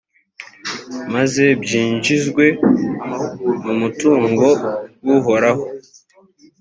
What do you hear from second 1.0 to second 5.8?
maze byinjizwe mu mutungo w’uhoraho.